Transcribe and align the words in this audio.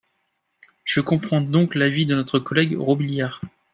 Je 0.83 0.99
comprends 0.99 1.41
donc 1.41 1.75
l’avis 1.75 2.07
de 2.07 2.15
notre 2.15 2.39
collègue 2.39 2.75
Robiliard. 2.75 3.39